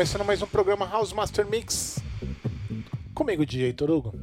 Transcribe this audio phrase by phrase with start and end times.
[0.00, 1.98] começando mais um programa House Master Mix.
[3.14, 4.14] Comigo, DJ Torugo.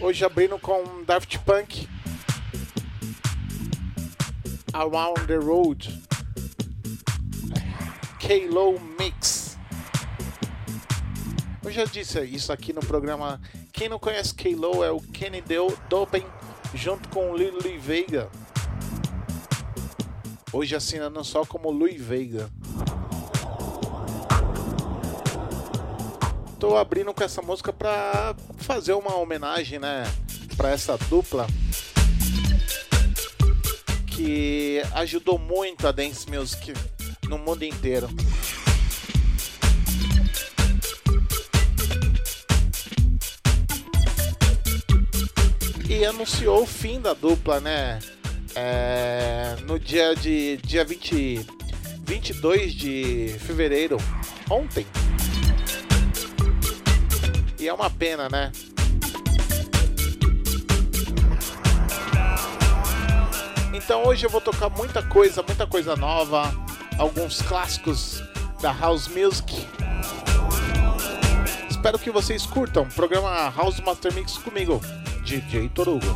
[0.00, 1.88] Hoje abrindo com Daft Punk.
[4.72, 6.02] Around the Road.
[8.18, 9.56] K-Low Mix.
[11.62, 13.40] Eu já disse isso aqui no programa.
[13.72, 15.40] Quem não conhece K-Low é o Kenny
[15.88, 16.26] Dopen
[16.74, 18.28] junto com o Lily Veiga.
[20.52, 22.50] Hoje assinando só como Louis Veiga.
[26.68, 30.02] Tô abrindo com essa música pra fazer uma homenagem, né?
[30.56, 31.46] Pra essa dupla
[34.08, 36.74] que ajudou muito a dance music
[37.28, 38.08] no mundo inteiro.
[45.88, 48.00] E anunciou o fim da dupla, né?
[48.56, 51.46] é, no dia de dia 20,
[52.06, 53.98] 22 de fevereiro,
[54.50, 54.86] ontem.
[57.66, 58.52] É uma pena, né?
[63.74, 66.52] Então hoje eu vou tocar muita coisa, muita coisa nova,
[66.96, 68.22] alguns clássicos
[68.60, 69.66] da House Music.
[71.68, 72.88] Espero que vocês curtam.
[72.88, 74.80] Programa House Master Mix comigo,
[75.24, 76.06] DJ Torugo.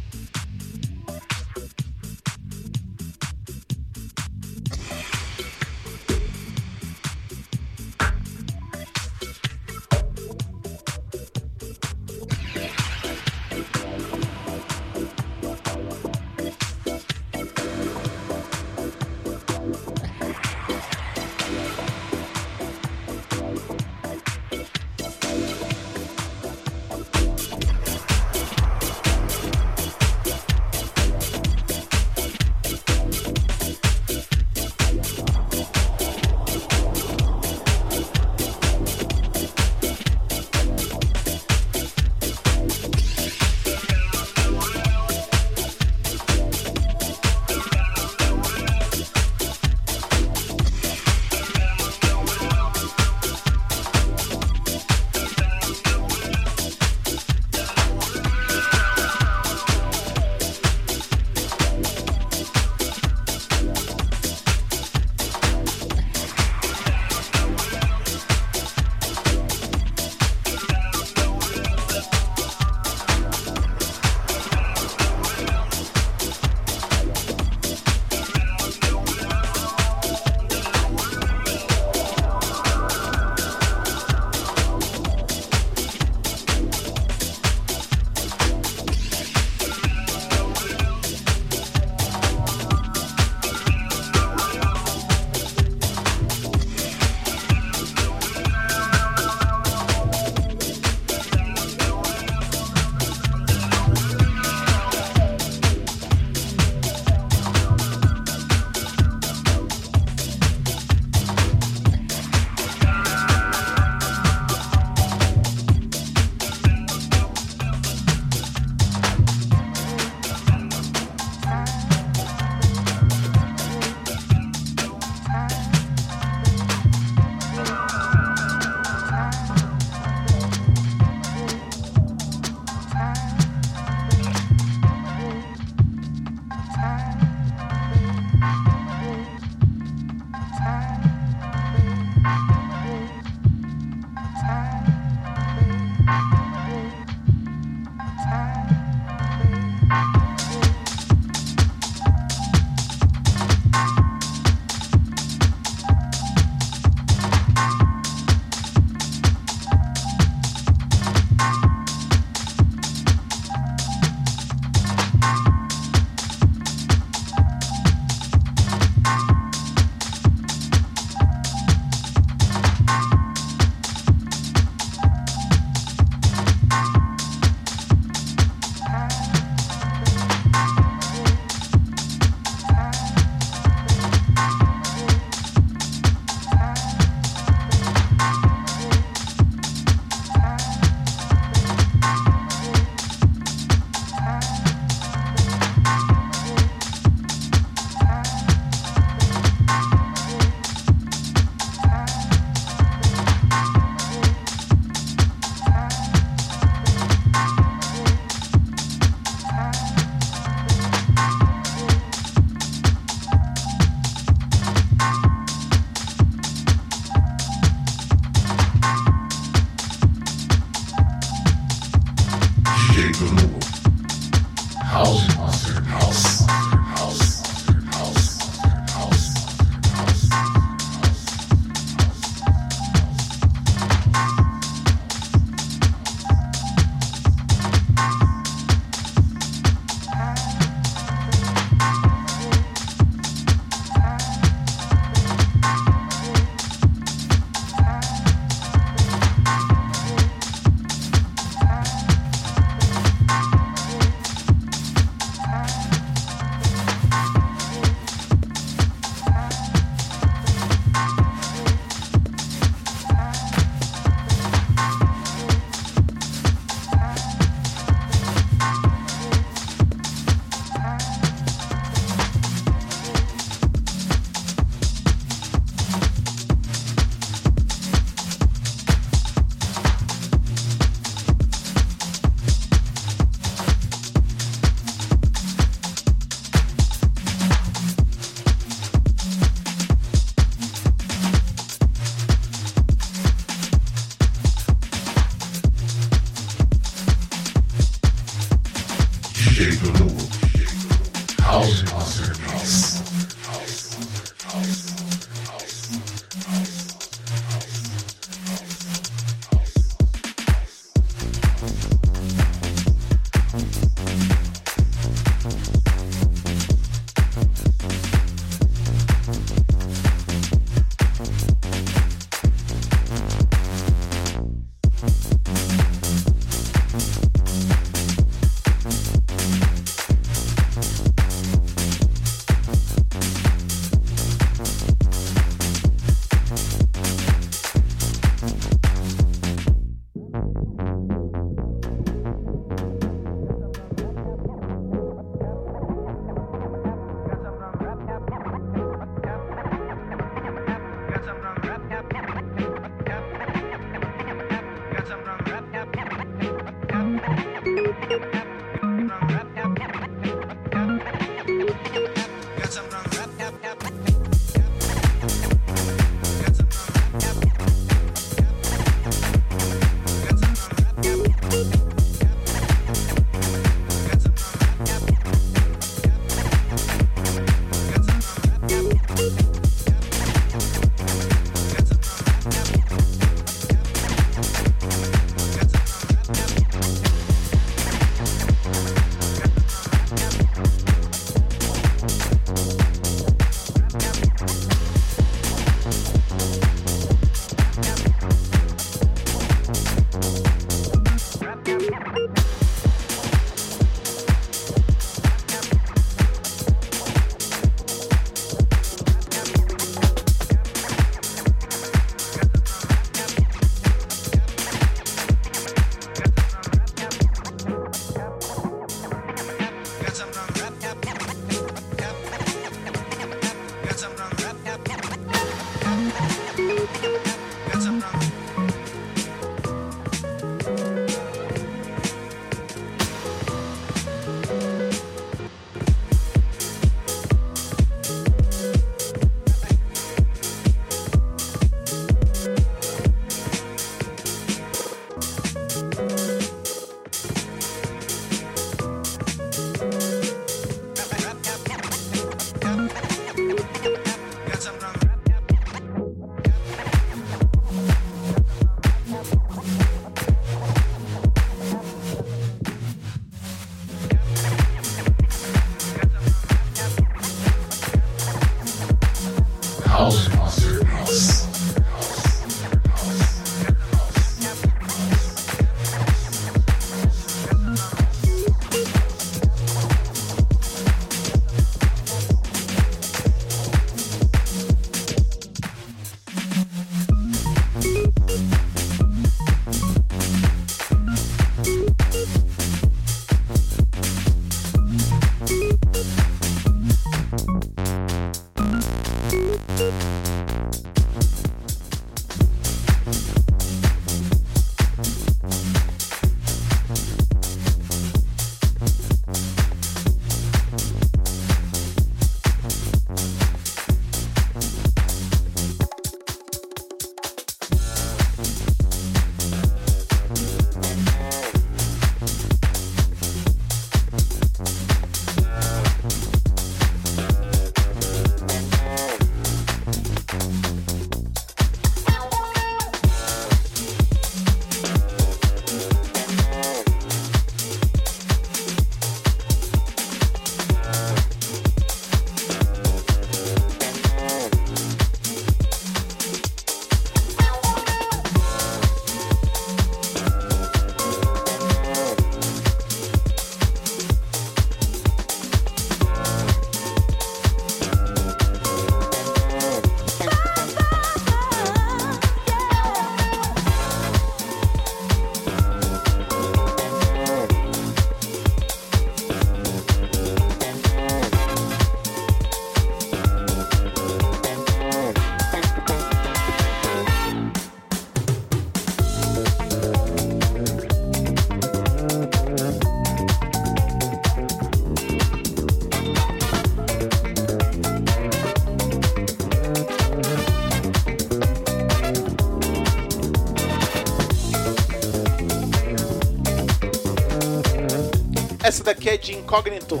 [598.72, 600.00] Essa daqui é de Incógnito.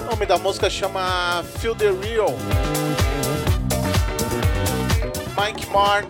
[0.00, 2.30] O nome da música chama Feel the Real.
[5.38, 6.06] Mike Marr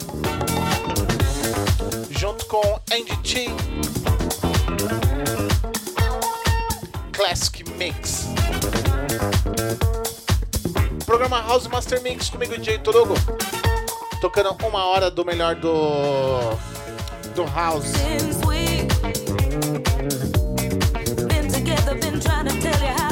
[2.11, 3.47] junto com Andy T.
[7.11, 8.29] Classic Mix.
[11.05, 13.15] Programa House Master Mix comigo, DJ Torugo.
[14.21, 16.39] Tocando uma hora do melhor do,
[17.35, 17.95] do House.
[22.61, 23.10] Tell you how.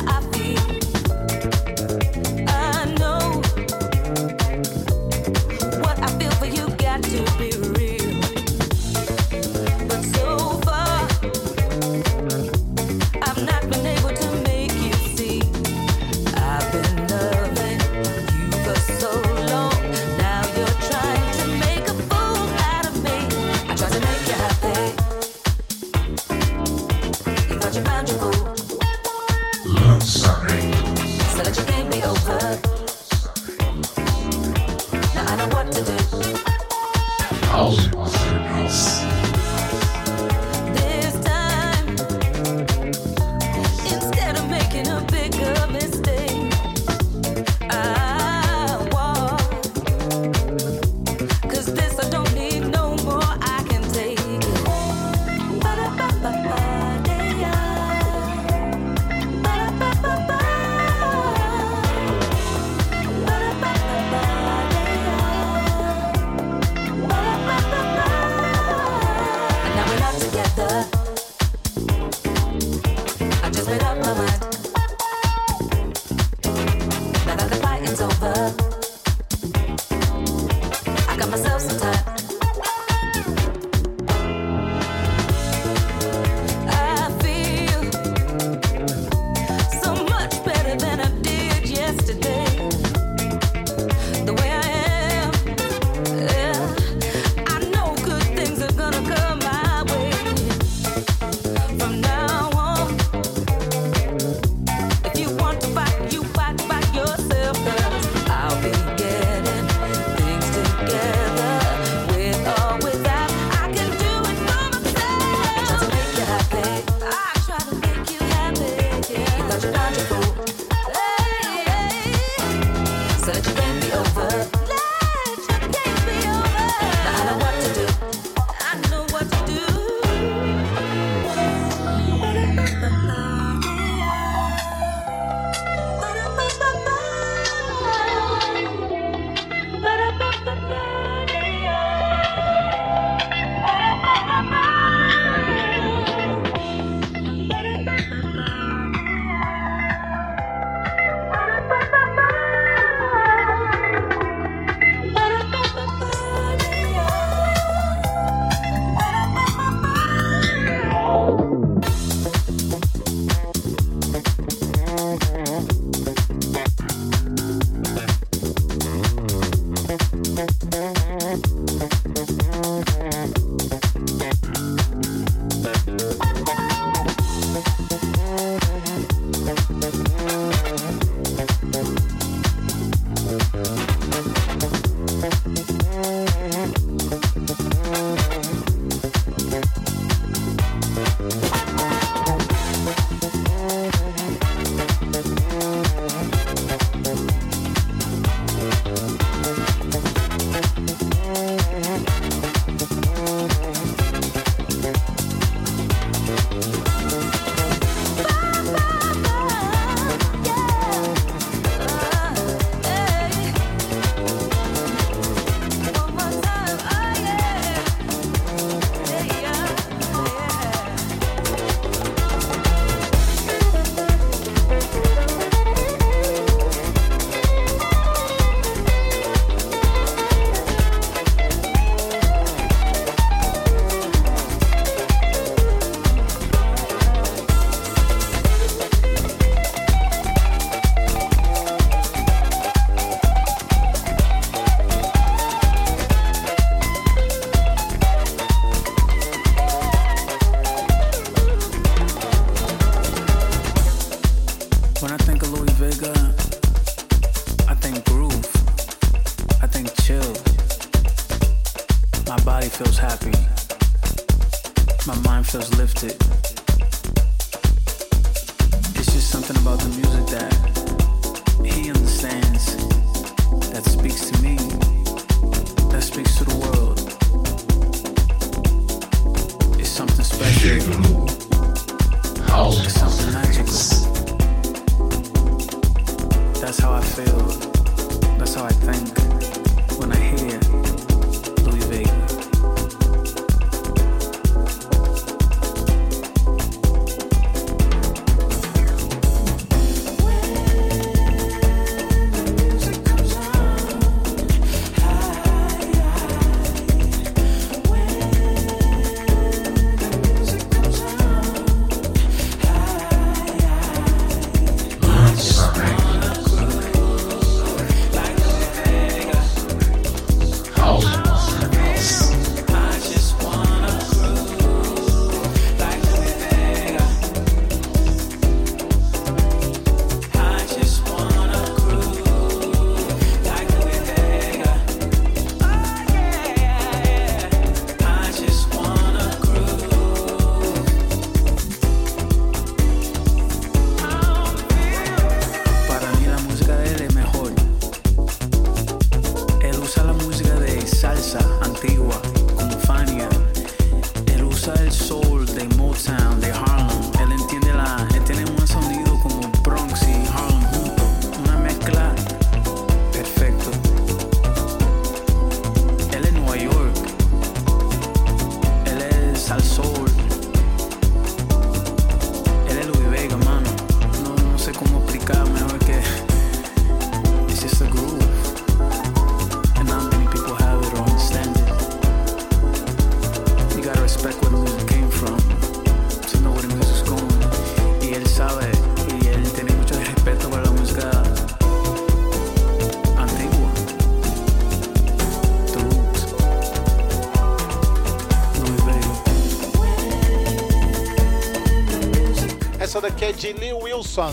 [403.29, 404.33] É de Lee Wilson.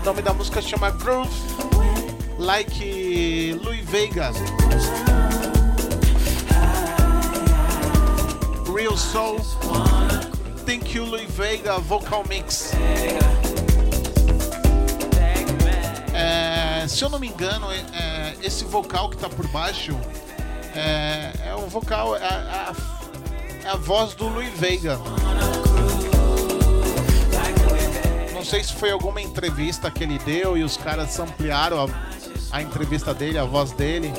[0.00, 1.30] O nome da música chama Groove
[2.38, 4.36] Like Louis Vegas.
[8.74, 9.40] Real Soul.
[10.64, 12.72] Thank you, Louis Vega Vocal Mix.
[16.14, 19.98] É, se eu não me engano, é, é, esse vocal que tá por baixo
[20.74, 22.72] é, é o vocal, é, a-
[23.64, 24.98] é a voz do Louis Vega.
[28.50, 33.14] Sei se foi alguma entrevista que ele deu e os caras ampliaram a, a entrevista
[33.14, 34.12] dele, a voz dele.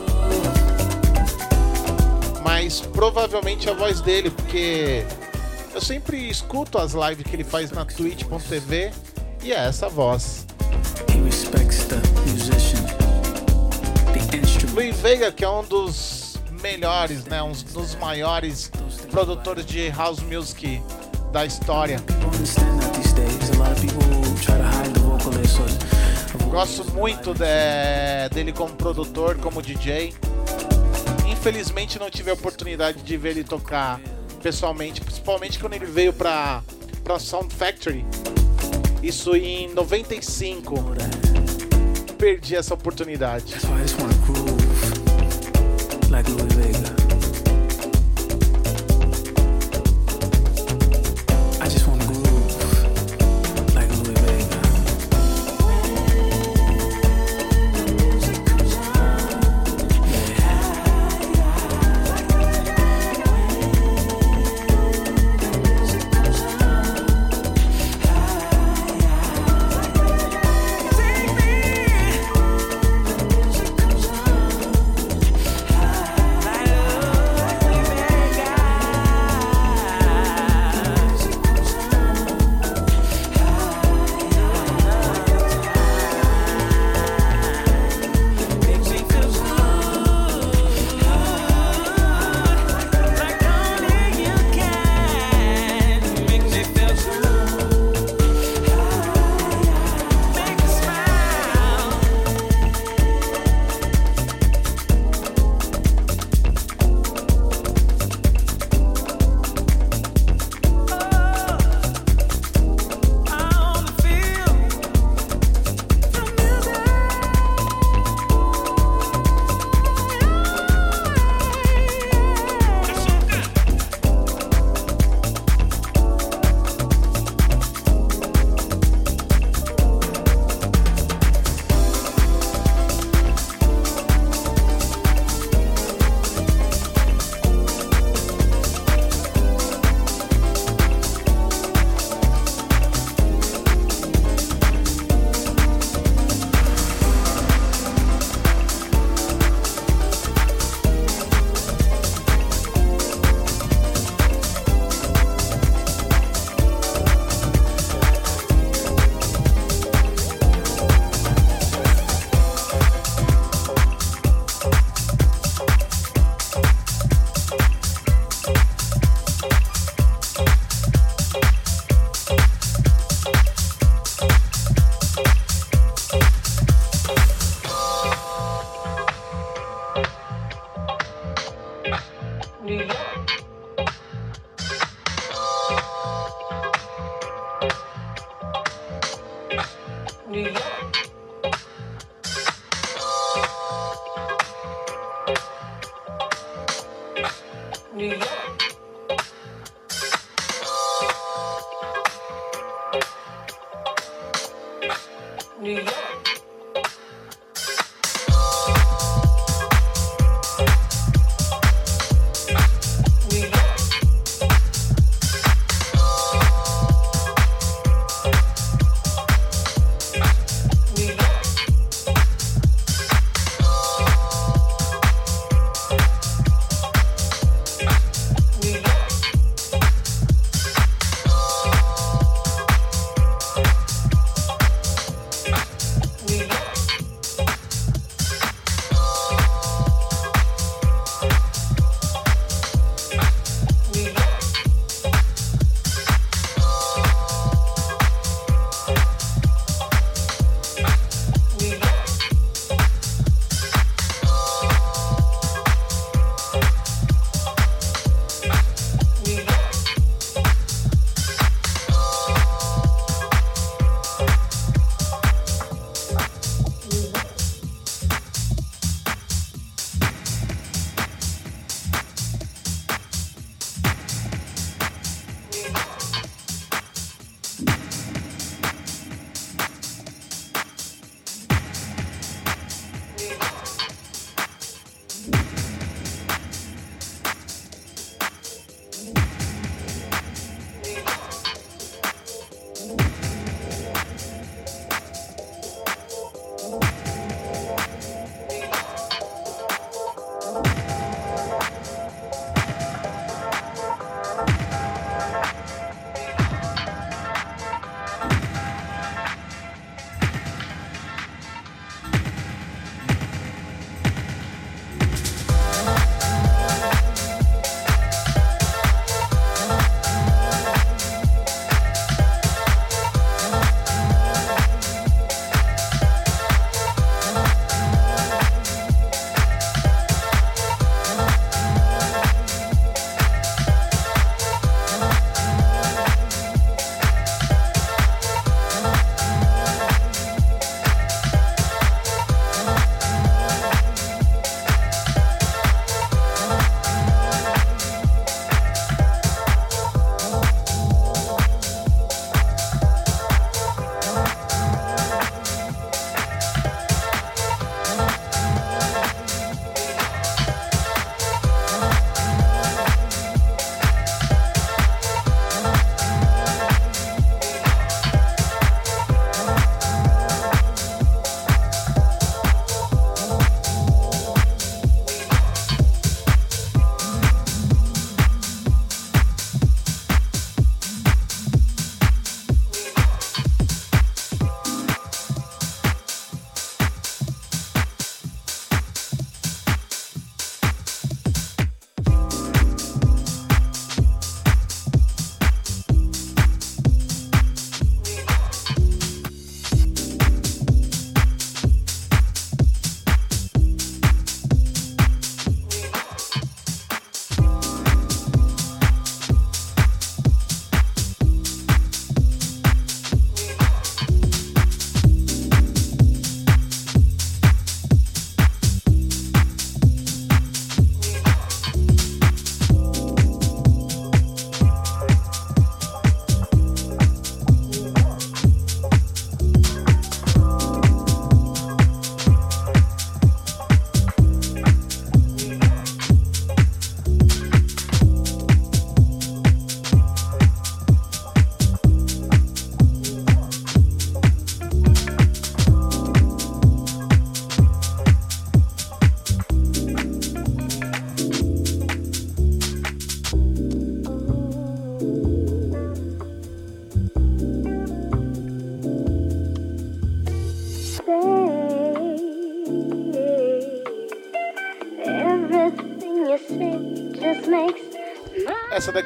[2.42, 5.06] Mas provavelmente a voz dele, porque
[5.74, 8.94] eu sempre escuto as lives que ele faz na twitch.tv
[9.44, 10.48] e é essa voz.
[14.74, 18.72] Louis Vega, que é um dos melhores, né, um dos maiores
[19.12, 20.82] produtores de house music
[21.34, 22.02] da história.
[26.52, 30.14] Gosto muito de- dele como produtor, como DJ.
[31.28, 34.00] Infelizmente não tive a oportunidade de ver ele tocar
[34.44, 36.62] pessoalmente, principalmente quando ele veio pra,
[37.04, 38.06] pra Sound Factory.
[39.02, 40.76] Isso em 95.
[40.76, 42.14] know that.
[42.18, 43.56] Perdi essa oportunidade.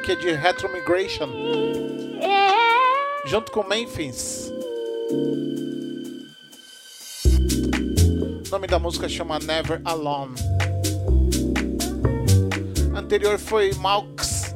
[0.06, 1.28] Daqui é de Retro Migration.
[3.24, 4.52] Junto com Memphis.
[8.46, 10.36] O nome da música chama Never Alone.
[12.94, 14.54] Anterior foi Malks.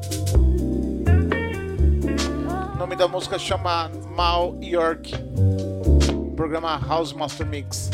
[2.73, 5.11] O nome da música chama Mal York.
[6.37, 7.91] Programa House Master Mix.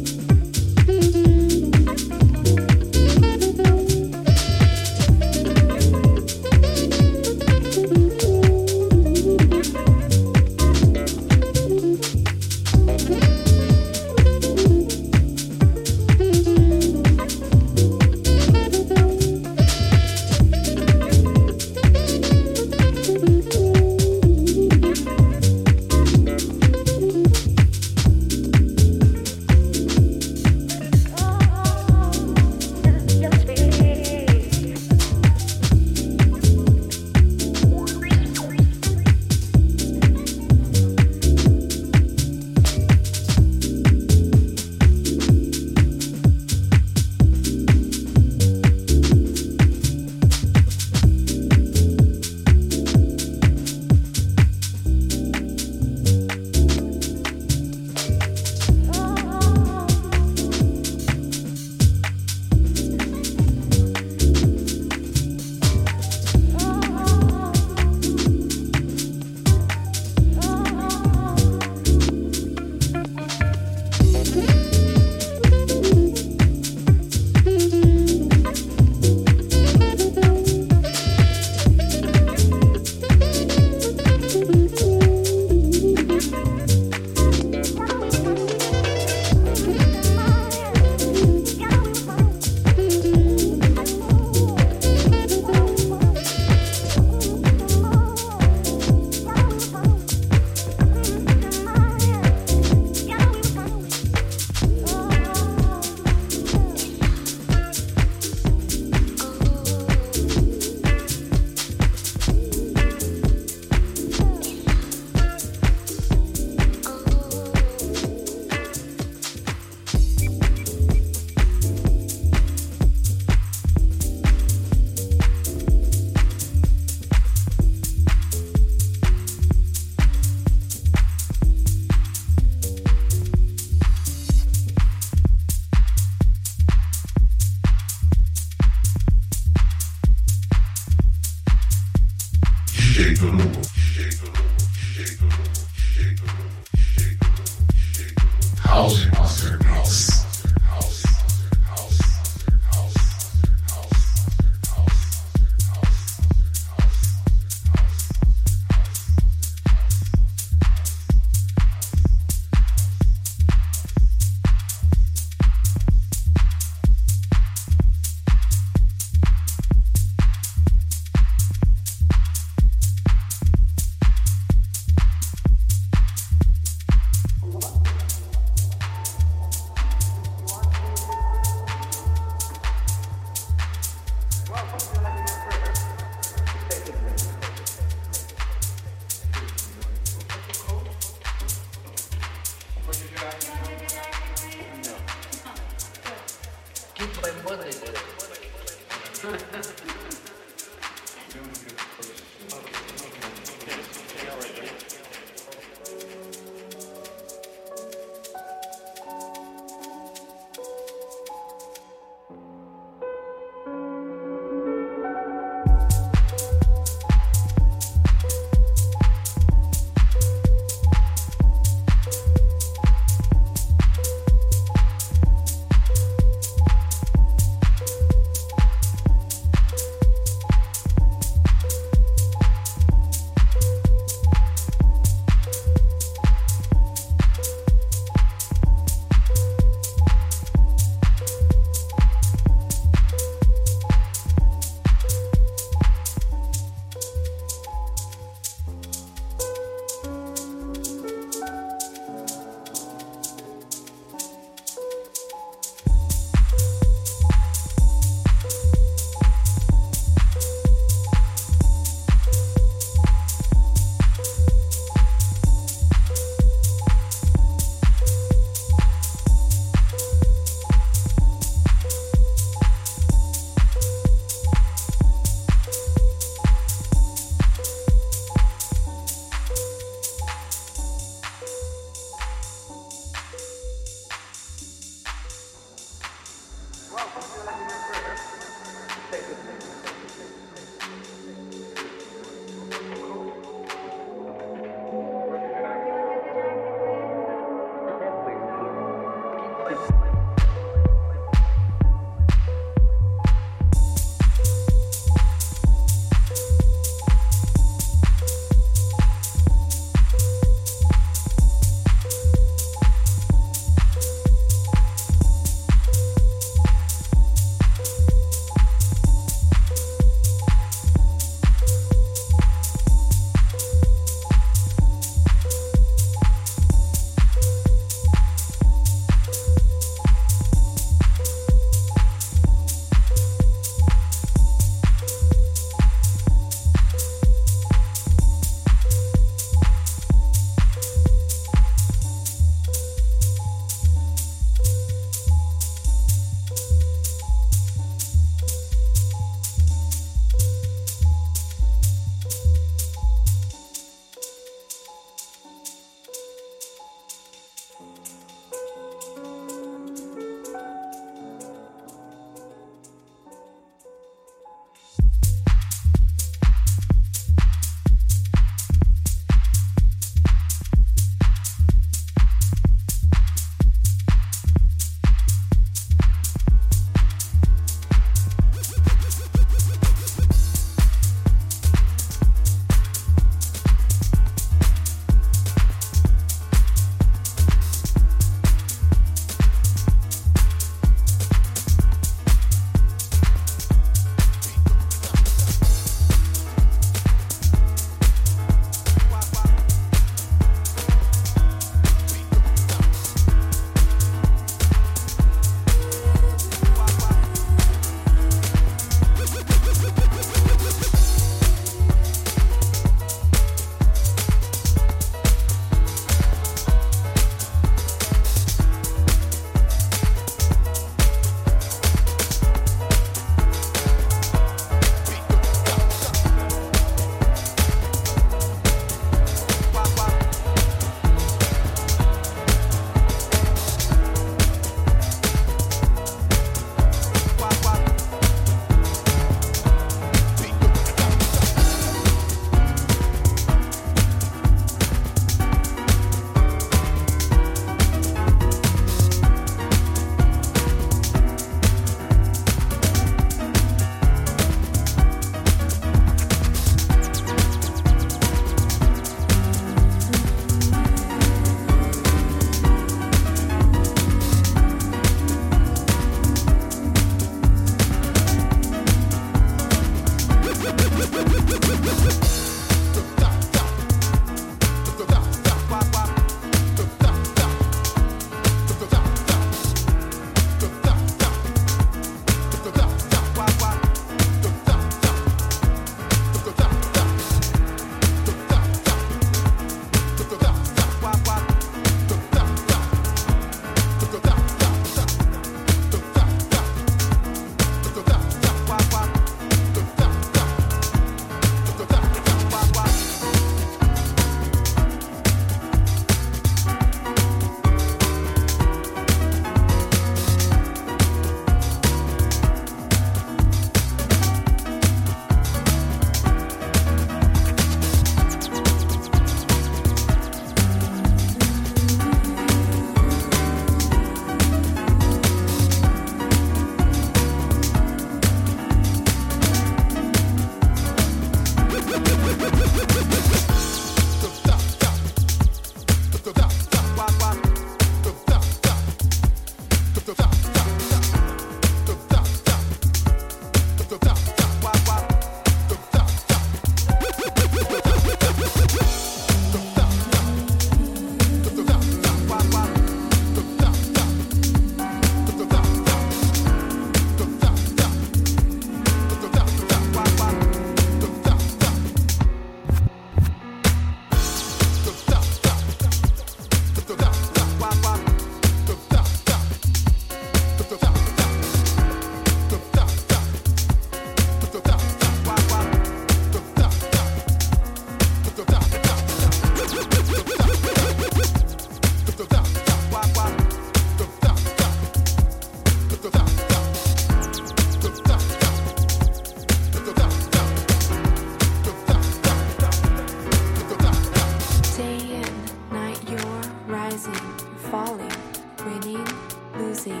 [599.56, 600.00] losing,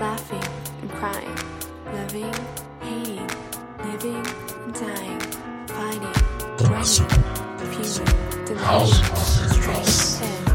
[0.00, 0.42] laughing
[0.80, 1.36] and crying,
[1.86, 2.34] loving,
[2.80, 3.30] hating,
[3.84, 4.26] living
[4.64, 5.20] and dying,
[5.68, 6.16] finding,
[6.68, 7.08] running,
[7.70, 10.51] fuming, denying, stress, and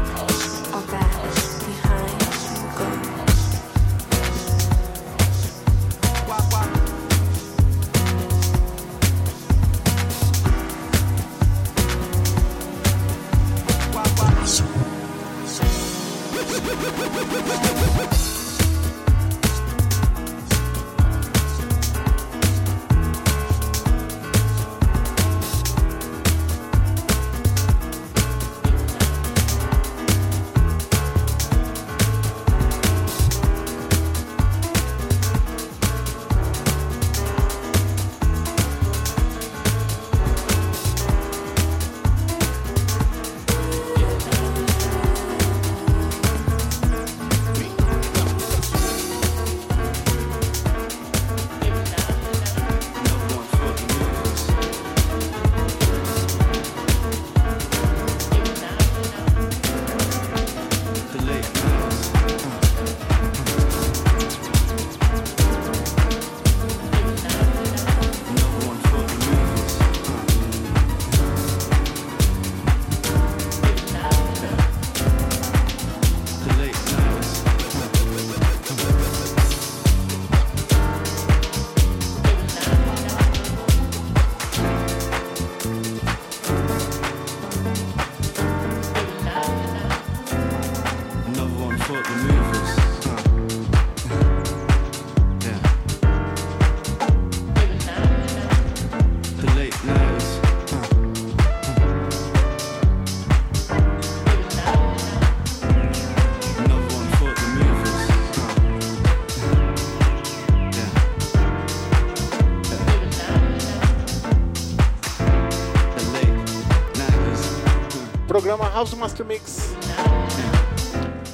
[118.78, 119.74] House Master Mix.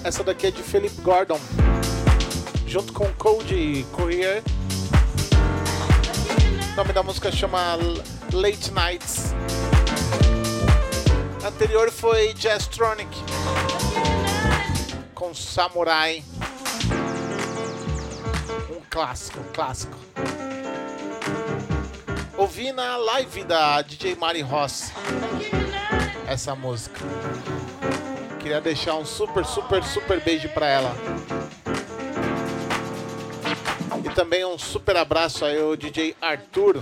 [0.03, 1.39] Essa daqui é de Philip Gordon.
[2.67, 4.43] Junto com Cody Courier.
[6.73, 7.77] O nome da música chama
[8.33, 9.35] Late Nights.
[11.47, 13.15] Anterior foi Jazztronic.
[15.15, 16.25] Com Samurai.
[18.71, 19.99] Um clássico, um clássico.
[22.39, 24.91] Ouvi na live da DJ Mari Ross
[26.27, 27.01] essa música.
[28.45, 30.95] Queria deixar um super, super, super beijo pra ela.
[34.05, 36.79] E também um super abraço aí ao DJ Arthur.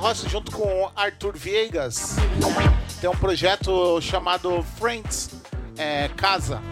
[0.00, 2.16] Rossi junto com Arthur Viegas
[3.02, 5.28] tem um projeto chamado Friends
[5.76, 6.62] é, Casa.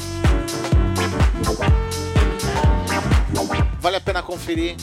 [3.81, 4.77] Vale a pena conferir.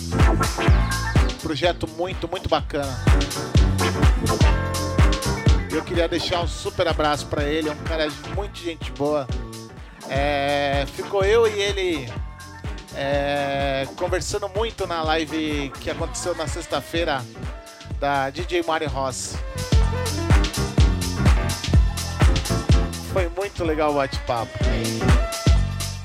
[1.42, 2.96] Projeto muito, muito bacana.
[5.72, 9.28] Eu queria deixar um super abraço pra ele, é um cara de muito gente boa.
[10.08, 12.14] É, ficou eu e ele
[12.96, 17.24] é, conversando muito na live que aconteceu na sexta-feira
[18.00, 19.36] da DJ Mari Ross.
[23.14, 24.60] Foi muito legal o bate-papo.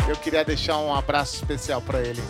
[0.08, 2.22] Eu queria deixar um abraço especial para ele.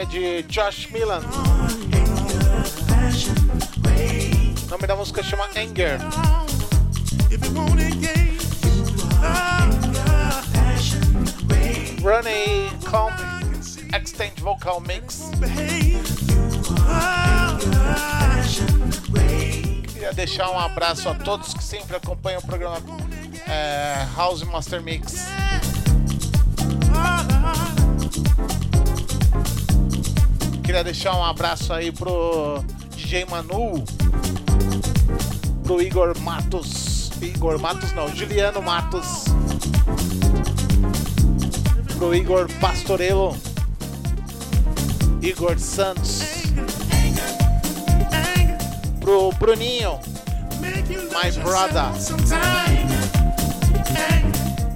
[0.00, 1.20] É de Josh Milan.
[4.66, 5.98] O nome da música chama Anger.
[12.00, 13.12] Runny Comp
[13.94, 15.30] Extend Vocal Mix.
[19.92, 22.78] Queria deixar um abraço a todos que sempre acompanham o programa
[23.46, 25.19] é, House Master Mix.
[30.70, 32.62] Queria deixar um abraço aí pro
[32.94, 33.84] DJ Manu,
[35.64, 39.24] pro Igor Matos, Igor Matos não, Juliano Matos,
[41.98, 43.36] pro Igor Pastorello,
[45.20, 46.22] Igor Santos,
[49.00, 49.98] pro Bruninho,
[50.60, 51.90] My brother.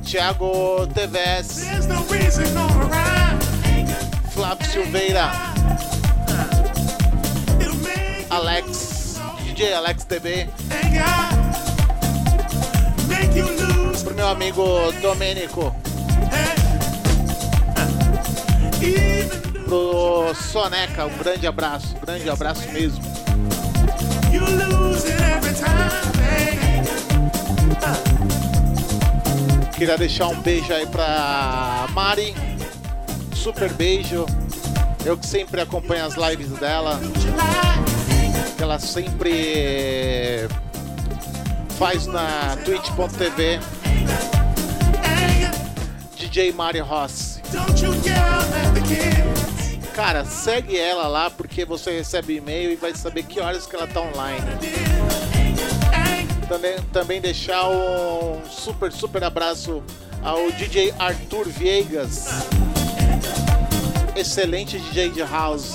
[0.03, 3.15] Thiago TVS, There's no reason no rhyme.
[4.35, 5.54] Flávio Silveira,
[8.35, 10.05] Alex, DJ Alex
[13.41, 14.03] lose.
[14.03, 14.65] pro meu amigo
[15.01, 15.73] Domênico,
[19.67, 23.01] pro Soneca, um grande abraço, grande abraço mesmo.
[29.77, 32.35] Queria deixar um beijo aí pra Mari,
[33.33, 34.27] super beijo.
[35.05, 36.99] Eu que sempre acompanho as lives dela,
[38.57, 40.49] que ela sempre
[41.79, 43.61] faz na twitch.tv.
[46.17, 47.41] DJ Mari Ross.
[47.53, 49.95] Don't you yell at the kids.
[49.95, 53.87] Cara, segue ela lá porque você recebe e-mail e vai saber que horas que ela
[53.87, 54.45] tá online.
[56.49, 59.83] Também, também deixar um super, super abraço
[60.23, 62.27] ao DJ Arthur Viegas.
[64.17, 65.75] Excelente DJ de house.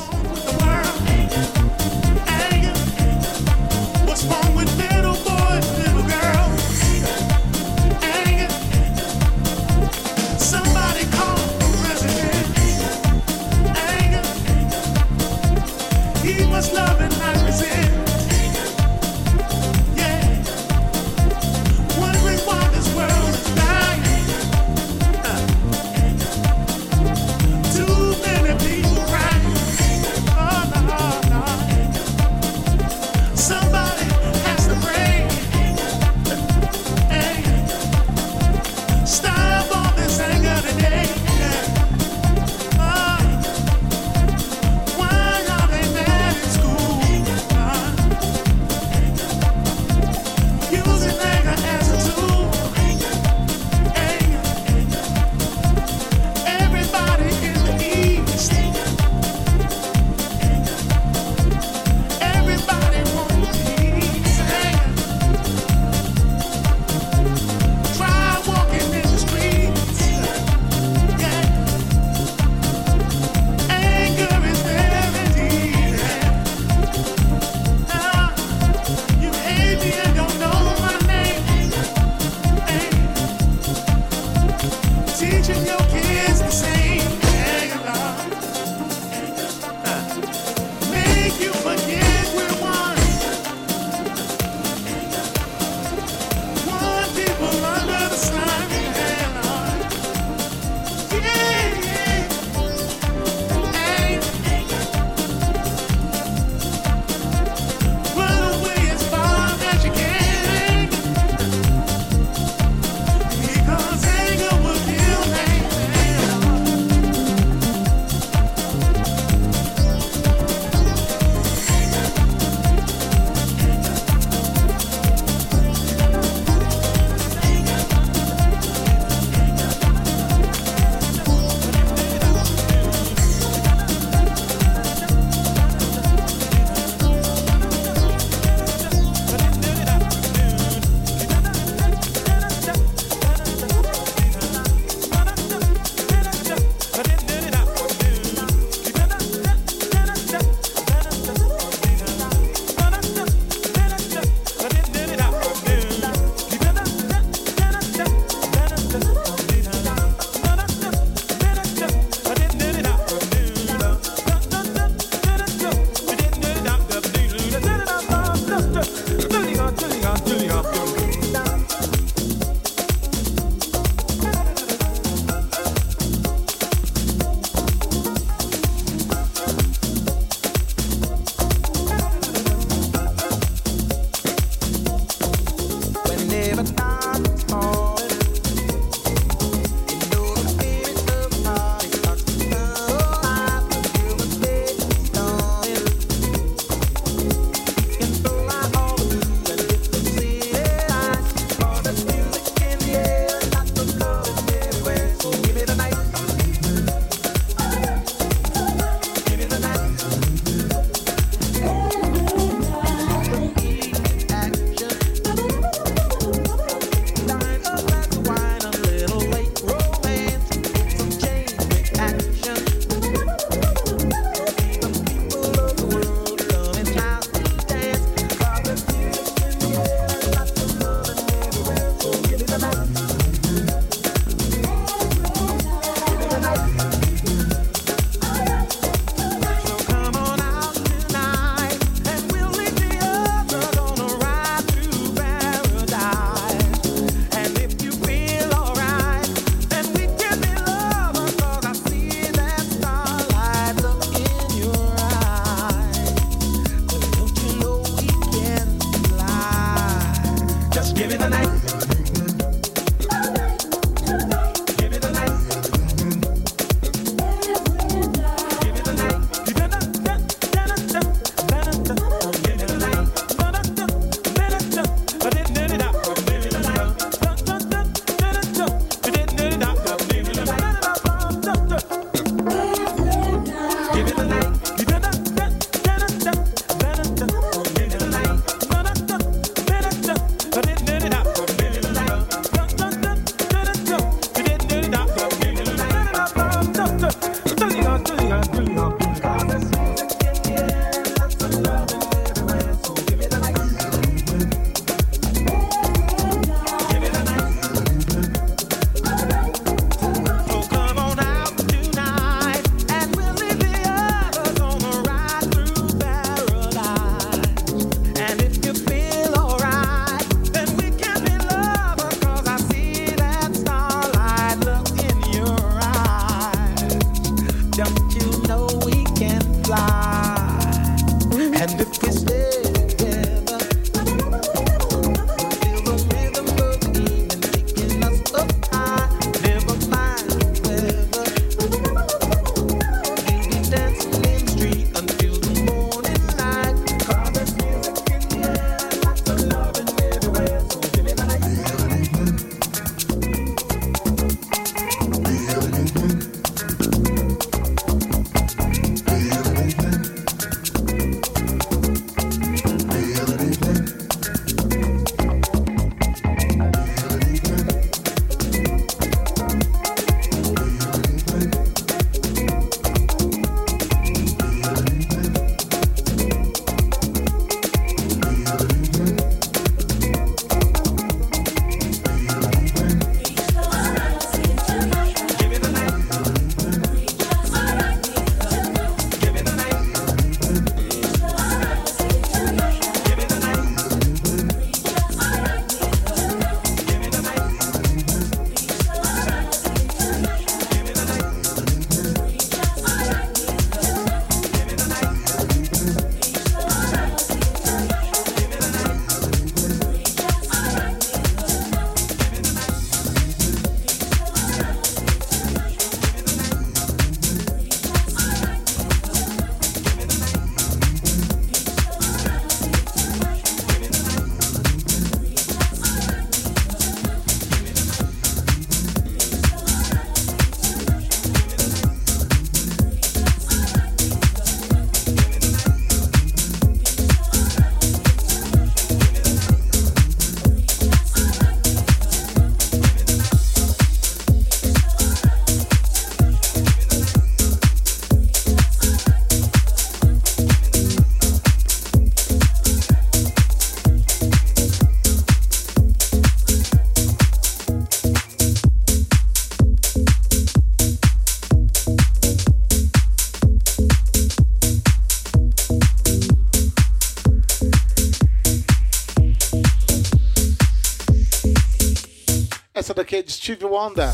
[473.41, 474.13] Steve Wonder.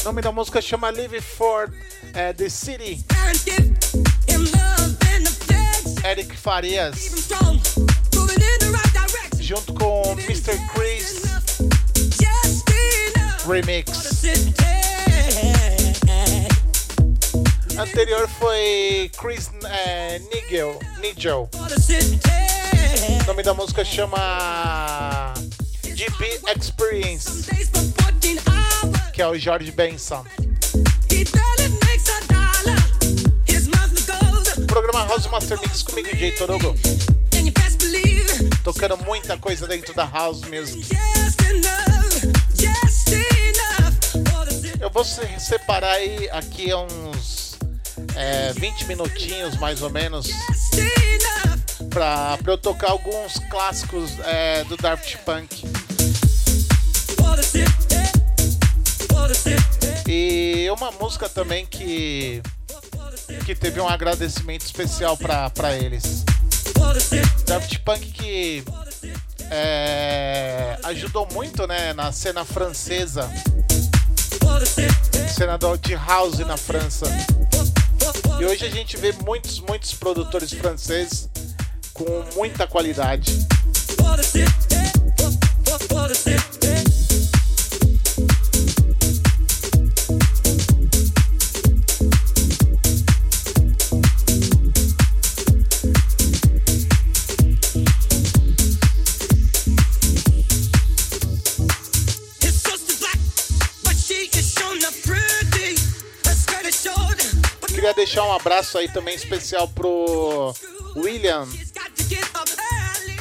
[0.00, 1.70] O nome da música chama Live for
[2.14, 3.04] é, the City.
[6.02, 7.10] Eric Farias,
[9.38, 10.58] junto com Mr.
[10.72, 11.22] Chris
[13.46, 13.90] Remix.
[17.78, 20.78] Anterior foi Chris é, Nigel.
[20.98, 21.50] Nigel.
[23.22, 25.34] O nome da música chama
[25.84, 27.44] GP Experience,
[29.12, 30.24] que é o George Benson.
[34.66, 36.74] Programa House Master Mix comigo, Jay Torogo.
[38.64, 40.86] Tocando muita coisa dentro da House Music.
[44.80, 47.56] Eu vou se- separar aí aqui uns
[48.16, 50.28] é, 20 minutinhos mais ou menos
[52.00, 55.64] pra, pra eu tocar alguns clássicos é, do Daft Punk.
[60.08, 62.40] E uma música também que,
[63.44, 66.24] que teve um agradecimento especial pra eles.
[67.46, 68.64] Daft Punk que
[69.50, 73.30] é, ajudou muito né, na cena francesa,
[75.36, 77.04] cena do de house na França.
[78.40, 81.28] E hoje a gente vê muitos, muitos produtores franceses
[82.00, 83.46] com muita qualidade.
[107.66, 110.54] Queria deixar um abraço aí também especial pro
[110.96, 111.46] William,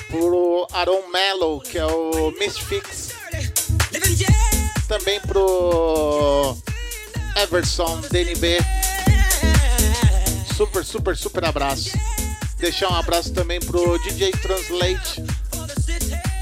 [0.10, 3.10] pro Aaron Mello, que é o Misfix,
[4.88, 6.58] também pro
[7.36, 8.58] Everson DNB.
[10.56, 11.92] Super, super, super abraço.
[12.58, 15.24] Deixar um abraço também pro DJ Translate.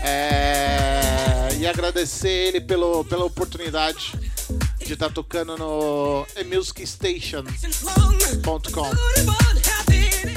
[0.03, 4.13] É, e agradecer ele pelo, pela oportunidade
[4.79, 8.89] de estar tocando no emusicStation.com.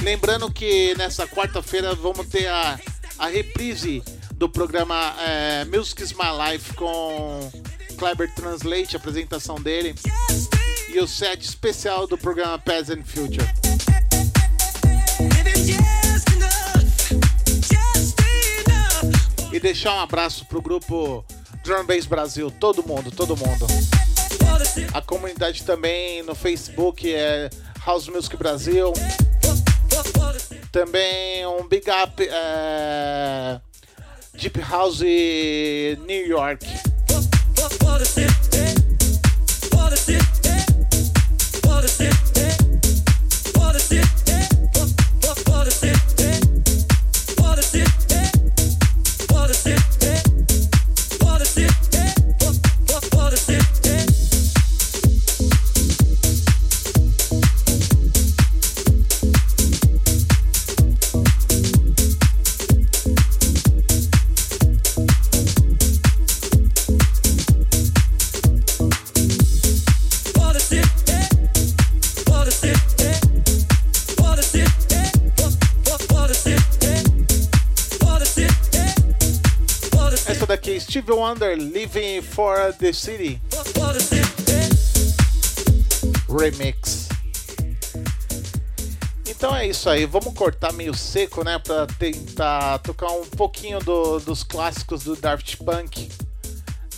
[0.03, 2.77] Lembrando que nessa quarta-feira vamos ter a,
[3.21, 4.03] a reprise
[4.33, 7.51] do programa é, Music is My Life com
[7.95, 9.93] Kleber Translate, a apresentação dele.
[10.89, 13.47] E o set especial do programa Past and Future.
[19.53, 21.23] E deixar um abraço pro grupo
[21.63, 23.67] Drum Bass Brasil, todo mundo, todo mundo.
[24.95, 27.51] A comunidade também no Facebook é
[27.85, 28.91] House Music Brasil.
[30.71, 33.59] Também um big up é,
[34.33, 36.65] Deep House New York.
[36.65, 37.71] Essa
[81.01, 83.41] Steve Wonder, Living for the City.
[86.29, 87.07] Remix.
[89.27, 91.57] Então é isso aí, vamos cortar meio seco, né?
[91.57, 96.07] Pra tentar tocar um pouquinho do- dos clássicos do Daft Punk.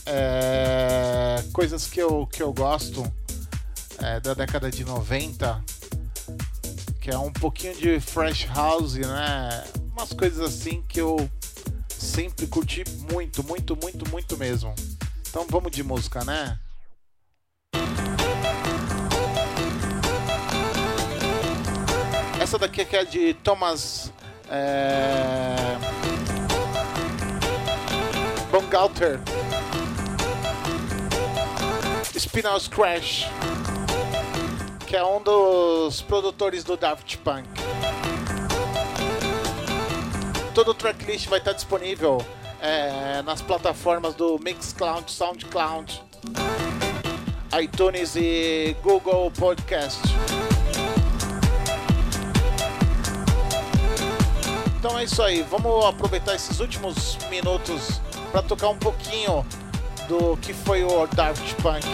[0.06, 3.10] É, coisas que eu, que eu gosto
[4.00, 5.64] é, da década de 90.
[7.00, 9.64] Que é um pouquinho de Fresh House, né?
[9.94, 11.30] Umas coisas assim que eu
[12.04, 14.76] sempre curti muito, muito, muito, muito mesmo.
[15.30, 16.60] Então vamos de música, né?
[22.40, 24.12] Essa daqui é é de Thomas
[24.50, 25.78] é...
[28.52, 29.20] Baumgartner.
[32.16, 33.28] Spinal Crash,
[34.86, 37.63] que é um dos produtores do Daft Punk.
[40.54, 42.24] Todo o tracklist vai estar disponível
[42.62, 46.04] é, nas plataformas do Mixcloud, Soundcloud,
[47.60, 50.00] iTunes e Google Podcast.
[54.78, 58.00] Então é isso aí, vamos aproveitar esses últimos minutos
[58.32, 59.44] para tocar um pouquinho
[60.08, 61.86] do que foi o Daft Punk.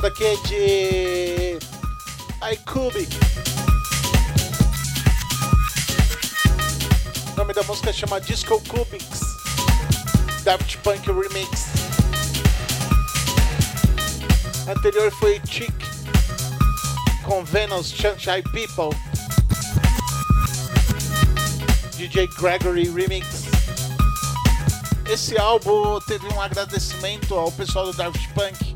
[0.00, 1.58] Essa daqui é de
[2.54, 3.14] iCubic.
[7.32, 9.20] O nome da música chama Disco Cubics.
[10.42, 11.66] Daft Punk Remix.
[14.74, 15.74] Anterior foi Chick
[17.22, 18.96] com Venus Sunshine People.
[21.98, 23.26] DJ Gregory Remix.
[25.10, 28.69] Esse álbum teve um agradecimento ao pessoal do Daft Punk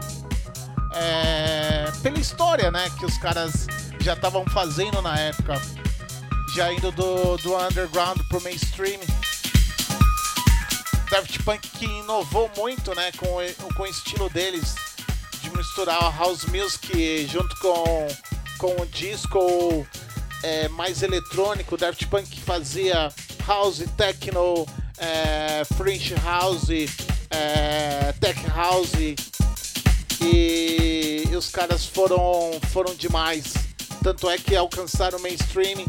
[0.94, 3.66] é, pela história, né, que os caras
[4.00, 5.60] já estavam fazendo na época,
[6.54, 9.00] já indo do, do underground pro mainstream.
[11.10, 14.74] Daft Punk que inovou muito, né, com, o- com o estilo deles
[15.40, 18.08] de misturar a house music junto com,
[18.58, 19.86] com o disco
[20.42, 21.76] é, mais eletrônico.
[21.76, 23.12] Daft Punk fazia
[23.46, 24.66] house, techno,
[24.98, 26.68] é, French house,
[27.30, 28.90] é, tech house
[30.20, 33.54] e os caras foram, foram demais.
[34.02, 35.84] Tanto é que alcançaram o mainstream.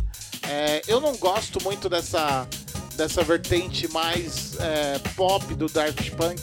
[0.48, 2.48] É, eu não gosto muito dessa,
[2.96, 6.42] dessa vertente mais é, pop do Daft Punk,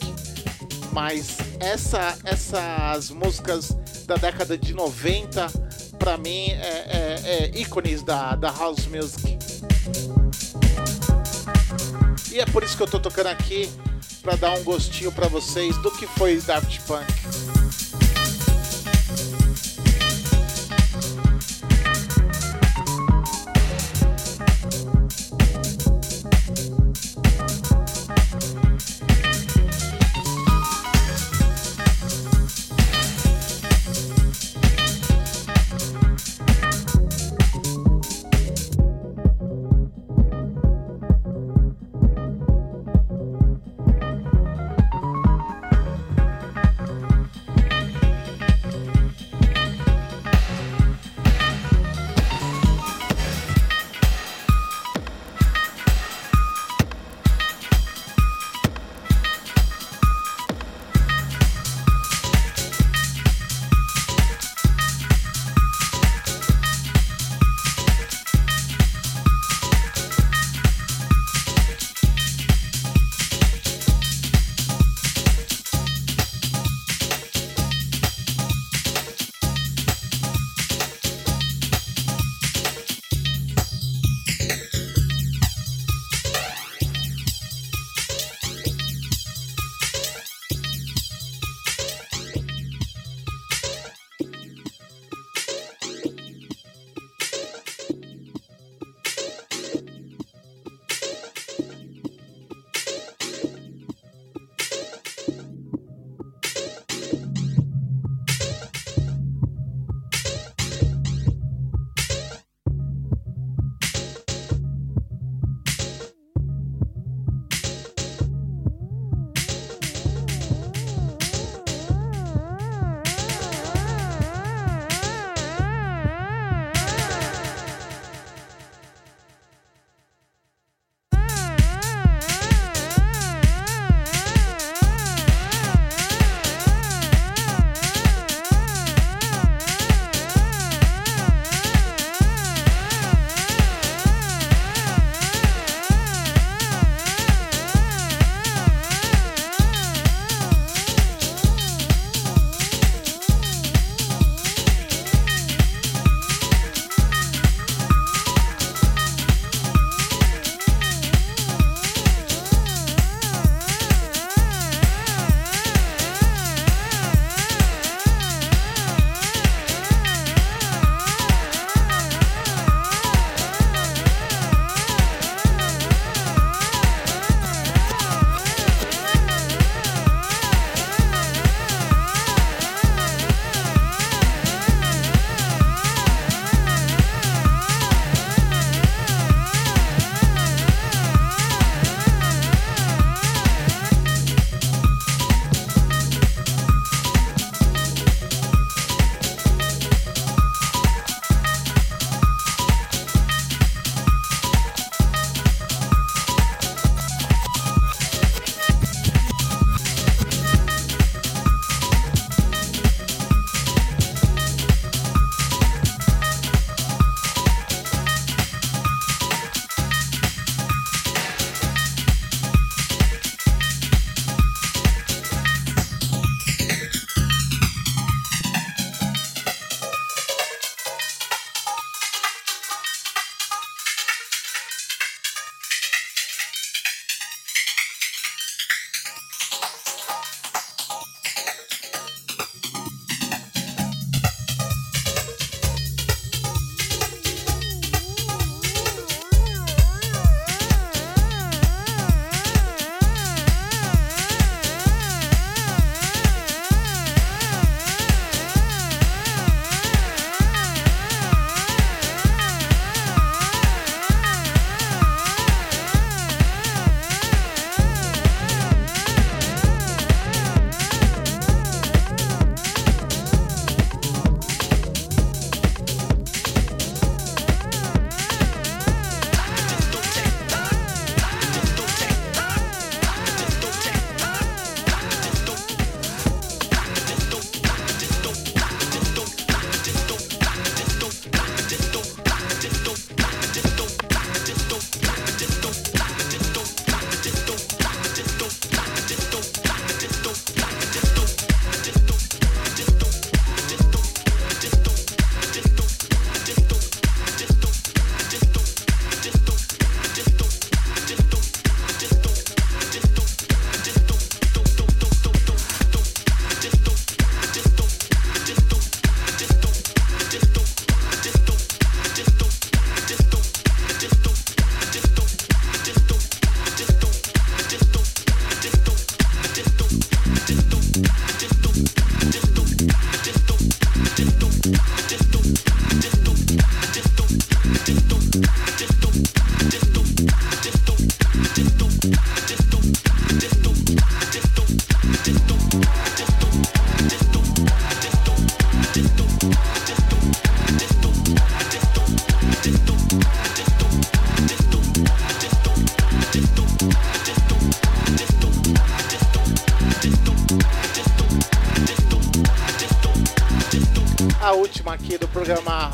[0.92, 3.70] mas essa, essas músicas
[4.06, 5.46] da década de 90,
[5.98, 9.38] pra mim, é, é- é ícones da, da house music.
[12.32, 13.70] E é por isso que eu tô tocando aqui,
[14.22, 17.06] pra dar um gostinho pra vocês do que foi Daft Punk.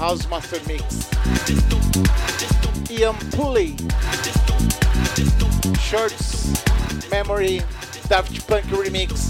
[0.08, 1.10] House Master Mix.
[2.88, 3.76] Ian Pulley.
[5.78, 6.50] Shorts
[7.10, 7.62] Memory
[8.08, 9.28] Daft Punk Remix.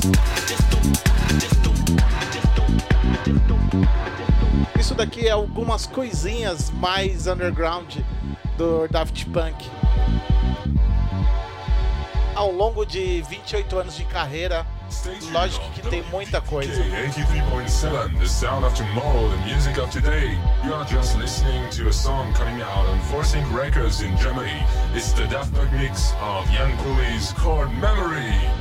[4.78, 7.96] Isso daqui é algumas coisinhas mais underground
[8.56, 9.56] do Daft Punk.
[12.36, 14.64] Ao longo de 28 anos de carreira,
[15.32, 16.82] lógico que tem muita coisa.
[16.82, 20.36] 83.7, the sound of tomorrow, the music of today.
[20.64, 24.64] You are just listening to a song coming out on Forcing Records in Germany.
[24.94, 28.57] It's the Daft Punk mix of Young Pulley's Chord Memory.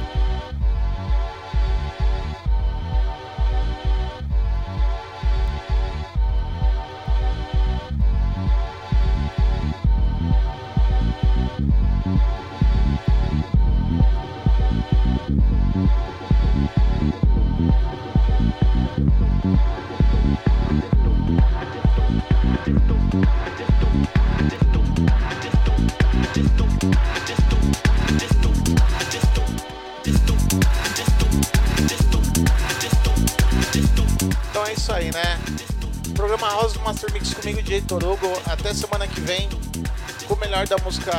[40.68, 41.14] Da música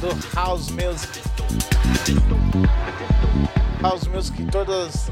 [0.00, 1.20] do House Music.
[3.82, 5.10] House Music todas,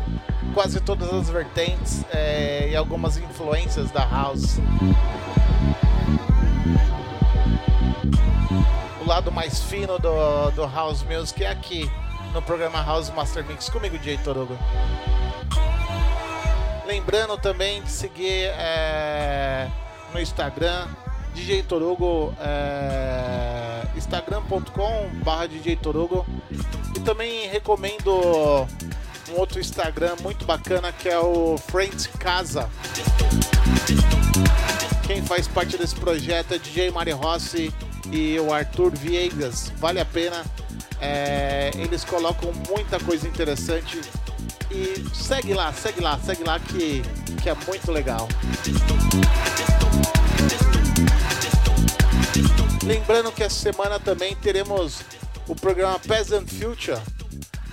[0.55, 4.59] quase todas as vertentes é, e algumas influências da House.
[9.03, 11.91] O lado mais fino do, do House Music é aqui
[12.33, 14.57] no programa House Master Mix comigo, DJ Torugo.
[16.87, 19.69] Lembrando também de seguir é,
[20.15, 20.89] no Instagram,
[21.35, 26.27] DJ Torugo, é, instagram.com.br DJ Torugo.
[26.97, 28.67] E também recomendo
[29.31, 32.69] um outro Instagram muito bacana que é o Friends Casa.
[35.07, 37.73] Quem faz parte desse projeto é DJ Mari Rossi
[38.13, 39.73] e o Arthur Viegas.
[39.79, 40.45] Vale a pena.
[41.01, 44.01] É, eles colocam muita coisa interessante.
[44.71, 47.03] E segue lá, segue lá, segue lá que,
[47.43, 48.29] que é muito legal.
[52.83, 55.01] Lembrando que essa semana também teremos
[55.47, 57.01] o programa Peasant Future